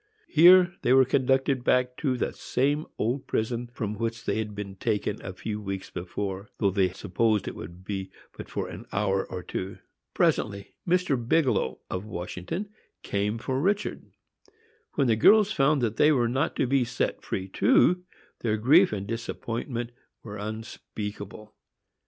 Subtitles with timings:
[0.29, 4.75] Here they were conducted back to the same old prison from which they had been
[4.77, 9.23] taken a few weeks before, though they supposed it would be but for an hour
[9.27, 9.77] or two.
[10.15, 11.15] Presently Mr.
[11.15, 12.69] Bigelow, of Washington,
[13.03, 14.05] came for Richard.
[14.93, 18.03] When the girls found that they were not to be set free too,
[18.39, 19.91] their grief and disappointment
[20.23, 21.53] were unspeakable.